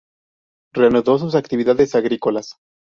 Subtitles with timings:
[0.73, 2.55] Reanudó sus actividades agrícolas.